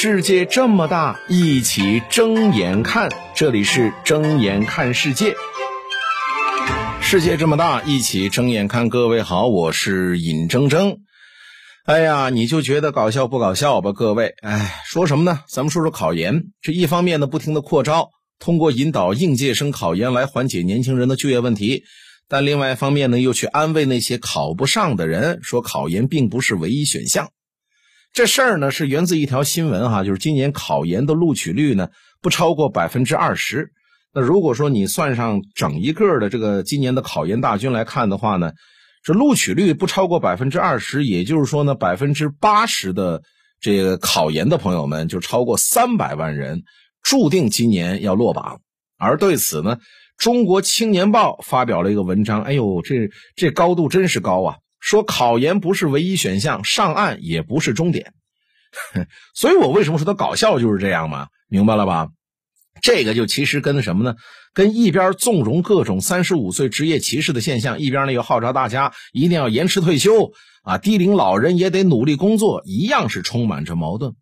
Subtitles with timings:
[0.00, 3.10] 世界这么大，一起睁眼看。
[3.34, 5.34] 这里是睁眼看世界。
[7.00, 8.88] 世界这么大，一起睁眼看。
[8.88, 10.98] 各位好，我是尹铮铮。
[11.84, 13.92] 哎呀，你就觉得搞笑不搞笑吧？
[13.92, 15.40] 各位，哎，说什么呢？
[15.48, 16.44] 咱们说说考研。
[16.62, 21.82] 这一方面呢，不停的扩招，通过引导应届生考研来缓解年轻人的就业问题；
[22.28, 27.30] 但另外一方面呢，又去安慰那些考不上的人，说考研并不是唯一选项。
[28.12, 31.88] 这事儿呢是源自一条新闻哈，就是今年考研的录取率呢
[32.20, 33.70] 不超过百分之二十。
[34.12, 38.52] 那如果说你算上整一个的这个今年的考研大军来看的话呢，
[39.04, 43.22] 这录取率不超过百分之二十，也就是说呢百分之八十的
[43.60, 46.62] 这个考研的朋友们就超过三百万人，
[47.02, 48.60] 注定今年要落榜。
[48.98, 49.78] 而对此呢，
[50.16, 54.56] 中国青年报发表了一个文章，哎呦，这这高度真是高啊！
[54.88, 58.14] 说考研不是唯一选项，上岸也不是终点，
[59.36, 61.28] 所以我为什么说它搞笑就是这样嘛？
[61.46, 62.08] 明白了吧？
[62.80, 64.16] 这个就其实跟什么呢？
[64.54, 74.14] 跟一边纵容各种三十五岁职业歧视的现象，一边呢又号召大家一定要延迟退休啊，低龄老人也得努力工作，一样是充满着矛盾。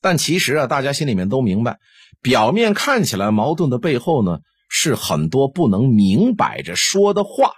[0.00, 1.78] 但其实啊，大家心里面都明白，
[2.20, 7.52] 表面看起来矛盾的背后呢，是很多不能明摆着说的话。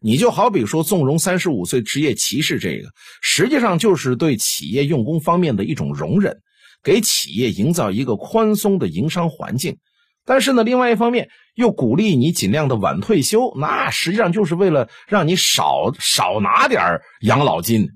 [0.00, 2.88] 你就好比说纵容三十五岁职业歧视，这个
[3.20, 6.38] 实际上就是对企业用工方面的一种容忍，
[6.82, 9.76] 给企业营造一个宽松的营商环境。
[10.24, 17.88] 但是呢，另外一方面又鼓励你尽量的晚退休，那实际上就是为了让你少少拿点养老金。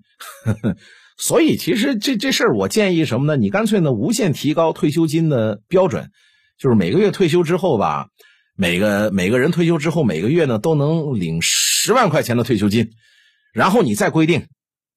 [1.17, 3.37] 所以其实这这事儿，我建议什么呢？
[3.37, 6.11] 你干脆呢无限提高退休金的标准，
[6.59, 8.09] 就是每个月退休之后吧，
[8.57, 11.41] 每个每个人退休之后每个月呢都能领。
[11.87, 12.93] 十万块钱的退休金，
[13.53, 14.47] 然后你再规定，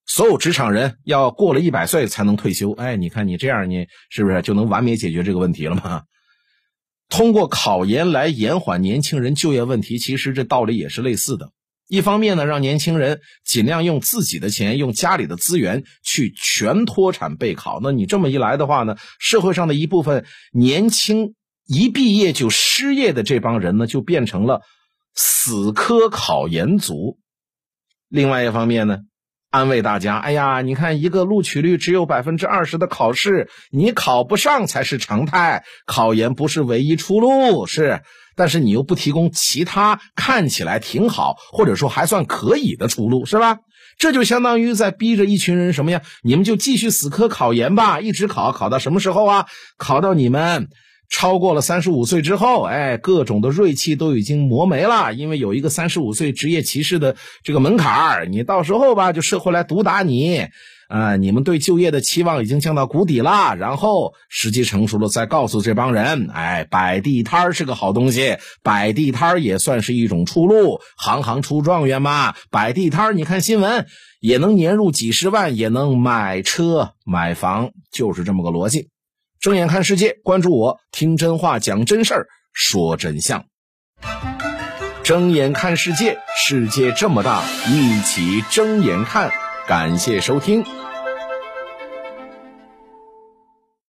[0.05, 2.71] 所有职场人要过了一百岁才能退休。
[2.71, 6.03] 哎，你看你这样，你是不是就能完美解决这个问题了吗？
[7.09, 11.51] 通过考研来延缓年轻人就业问题，其实这道理也是类似的。
[11.89, 17.81] 一方面呢，让年轻人尽量用自己的钱、用家里的资源去全脱产备考。
[17.83, 21.33] 那你这么一来的话呢，社会上的一部分年轻
[21.67, 24.61] 一毕业就失业的这帮人呢，就变成了。
[25.19, 27.17] 死磕考研族，
[28.07, 28.99] 另外一方面呢，
[29.49, 35.63] 安慰大家：哎呀，你看一个录取率只有百分之二十的考试，你考不上才是常态。
[35.87, 38.03] 考研不是唯一出路，是，
[38.35, 43.57] 但是你又不提供其他看起来挺好或者说还算可以的出路，是吧？
[43.97, 46.03] 这就相当于在逼着一群人什么呀？
[46.21, 49.47] 你们就继续死磕考研吧，一直考，考到什么时候啊？
[49.79, 50.69] 考到你们。
[51.09, 60.47] 超过了三十五岁之后，哎，各种的锐气都已经磨没了，因为有一个三十五岁职业歧视的这个门槛儿，你到时候吧，就社会来毒打你，
[60.89, 63.55] 啊，你们对就业的期望已经降到谷底了。
[63.55, 72.35] 然后时机成熟了，再告诉这帮人，哎，摆地摊是个好东西，摆地摊也算是一种出路，行行出状元嘛。
[72.51, 73.87] 摆地摊你看新闻
[74.19, 78.89] 也能年入几十万，也能买车买房，就是这么个逻辑。
[79.39, 83.45] 睁眼看世界，关注我，听真话，讲真事儿，说真相。
[85.03, 89.31] 睁眼看世界，世界这么大，一起睁眼看。
[89.67, 90.63] 感谢收听。